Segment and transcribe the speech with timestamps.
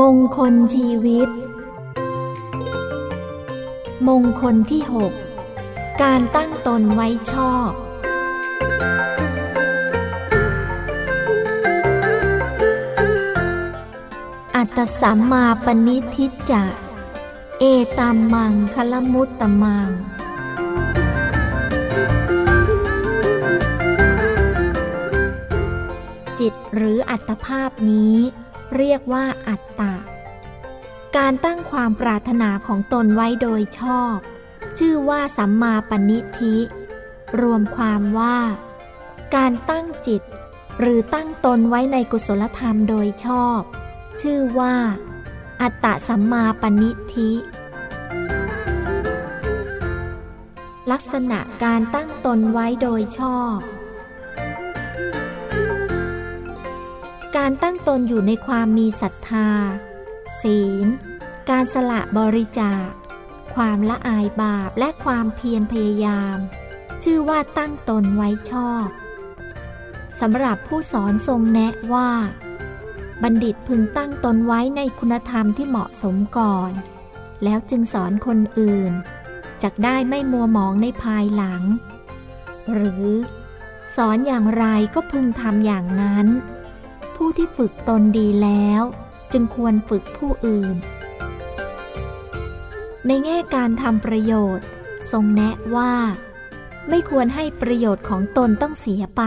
[0.00, 1.28] มงคลชีวิต
[4.08, 4.82] มงคลที่
[5.42, 7.70] 6 การตั้งตนไว้ชอบ
[14.56, 16.64] อัตสัมมาปณิทิจจะ
[17.58, 17.64] เอ
[17.98, 19.88] ตัมมังคลมุตตมัง
[26.38, 28.16] จิตหรืออัตภาพนี้
[28.74, 29.94] เรียกว่าอัตตะ
[31.16, 34.16] การตั้งความปรารถนาของตนไว้โดยชอบ
[34.78, 36.56] ชื่อว่าสัมมาปณิธิ
[37.40, 38.38] รวมความว่า
[39.36, 40.22] การตั้งจิต
[40.80, 43.60] หรือตั้งตนไว้ในกุศลธรรมโดยชอบ
[44.22, 44.74] ชื่อว่า
[45.62, 47.30] อัตตะสัมมาปณิธิ
[50.90, 53.56] ลักษณะการตั้งตนไว้โดยชอบ
[57.48, 59.50] การตั้งตนอยู่ในความมีศรัทธา
[60.42, 60.86] ศีล
[61.50, 62.88] การสละบริจาค
[63.54, 66.36] ความละอายบาปและความเพียรพยายาม
[67.02, 68.86] ชื่อว่าตั้งตนไว้ชอบ
[70.20, 72.10] สำหรับผู้สอนทรงแนะว่า
[73.22, 76.72] บัณฑิตพึงตั้งตนไว้ในคุณธรรมที่เหมาะสมก่อน
[77.44, 78.92] แล้วจึงสอนคนอื่น
[79.62, 81.62] จักได้ไม่มัวหมองในภายหลัง
[82.72, 83.06] หรือ
[83.96, 86.28] สอนอย่างไรก็พึงทำอย่างนั้น
[87.16, 88.82] ผู้ที่ฝึกตนดีแล้ว
[89.32, 90.76] จึงควรฝึกผู้อื่น
[93.06, 94.66] ในแง่การทำประโยชน์
[95.10, 95.94] ทรงแนะว่า
[96.88, 99.22] ไม่ควรให้ประโยชน์ของตนต้องเสียไป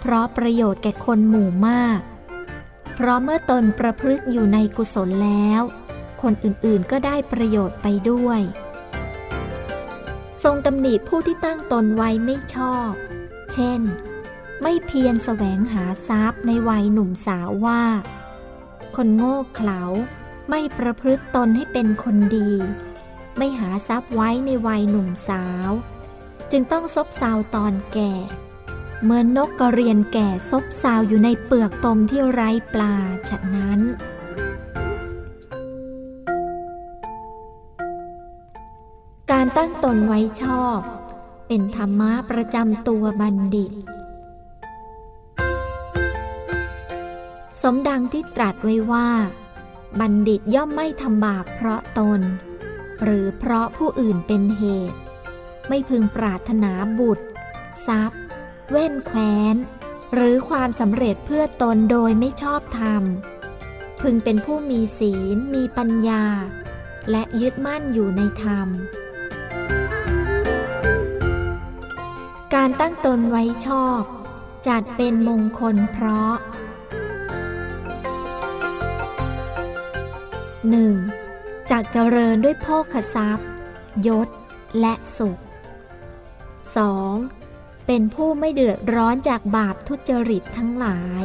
[0.00, 2.00] เพราะประโยชน์แก่คนหมู่มาก
[2.94, 5.62] เพราะเมื่อตนประพฤติอยู่ในกุศลแล้ว
[6.22, 8.40] คนอื่นๆก็ได้ประโยชน์ไปด้วย
[10.44, 12.90] ทรงตำหนิผู้ที่ตั้งตนไว้ไม่ชอบ
[13.52, 13.80] เช่น
[14.62, 17.82] ไม่เพียรแสวงหาทรัพย์ในวัยหนุ่มสาวว่า
[18.96, 19.82] คนโง่เขลา
[20.50, 22.50] ไม่ประพฤติตนให้เป็นคนดี
[23.36, 25.70] ไม่หาทรัพย์ไว้ในวัยหนุ่มสาว
[26.50, 28.12] จึงต้องซบเซาตอนแก่
[29.02, 32.94] เหมือนนกกระเรียนแก่ซบเซาอยู่ในเปลือกตมที่ไร้ปลา
[33.28, 33.80] ฉะนั้น
[39.30, 40.78] การตั้งตนไว้ชอบ
[41.48, 43.72] เป็นธรรมะประจำตัวบัณฑิต
[47.62, 49.08] สมดังที่ตรัสไว้ว่า
[50.00, 52.20] บัณฑิตย่อมไม่ทำบาปเพราะตน
[53.02, 54.98] หรือเพราะผู้อื่นเป็นเหตุ
[55.68, 57.26] ไม่พึงปรารถนาบุตร
[57.86, 58.20] ทรัพย์
[58.70, 59.56] เว้นแคว้น
[60.14, 63.02] หรือความสำเร็จเพื่อตนโดยไม่ชอบธรรม
[64.02, 66.24] พึงเป็นผู้มีศีล มีปัญญา
[67.10, 68.68] และยึดมั่นอยู่ในธรรม
[72.54, 74.00] การตั้งตนไว้ชอบ
[74.68, 76.34] จัดเป็นมงคลเพราะ
[80.72, 81.70] 1.
[81.70, 83.48] จากเจริญด้วยโภคทรัพย์
[84.06, 84.28] ยศ
[84.80, 85.38] และสุข
[87.02, 87.86] 2.
[87.86, 91.24] เป็นผู้ไม่เดือดร้อนจากบาปทุจริตทั้งหลาย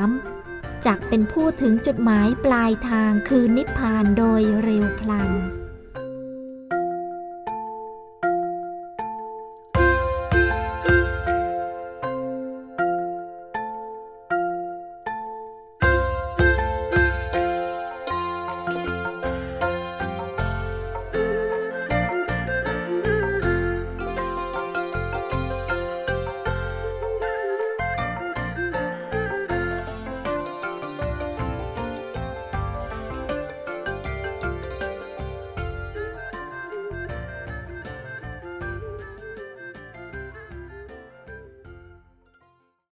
[0.00, 0.86] 3.
[0.86, 5.30] จากเป็นผู้ถึงจุดหมายปลายทางคือนิพพานโดยเร็วพลัน